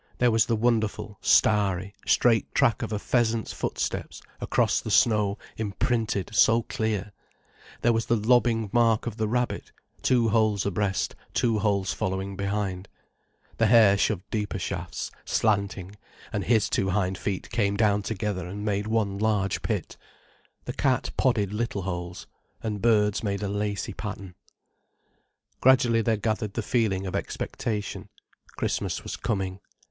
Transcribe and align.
There 0.17 0.31
was 0.31 0.47
the 0.47 0.55
wonderful, 0.55 1.19
starry, 1.21 1.93
straight 2.07 2.55
track 2.55 2.81
of 2.81 2.91
a 2.91 2.97
pheasant's 2.97 3.53
footsteps 3.53 4.19
across 4.39 4.81
the 4.81 4.89
snow 4.89 5.37
imprinted 5.57 6.31
so 6.33 6.63
clear; 6.63 7.11
there 7.83 7.93
was 7.93 8.07
the 8.07 8.15
lobbing 8.15 8.71
mark 8.73 9.05
of 9.05 9.17
the 9.17 9.27
rabbit, 9.27 9.71
two 10.01 10.29
holes 10.29 10.65
abreast, 10.65 11.15
two 11.35 11.59
holes 11.59 11.93
following 11.93 12.35
behind; 12.35 12.87
the 13.57 13.67
hare 13.67 13.95
shoved 13.95 14.27
deeper 14.31 14.57
shafts, 14.57 15.11
slanting, 15.23 15.95
and 16.33 16.45
his 16.45 16.67
two 16.67 16.89
hind 16.89 17.15
feet 17.15 17.51
came 17.51 17.77
down 17.77 18.01
together 18.01 18.47
and 18.47 18.65
made 18.65 18.87
one 18.87 19.19
large 19.19 19.61
pit; 19.61 19.97
the 20.65 20.73
cat 20.73 21.11
podded 21.15 21.51
little 21.53 21.83
holes, 21.83 22.25
and 22.63 22.81
birds 22.81 23.21
made 23.21 23.43
a 23.43 23.47
lacy 23.47 23.93
pattern. 23.93 24.33
Gradually 25.59 26.01
there 26.01 26.17
gathered 26.17 26.55
the 26.55 26.63
feeling 26.63 27.05
of 27.05 27.15
expectation. 27.15 28.09
Christmas 28.57 29.03
was 29.03 29.15
coming. 29.15 29.59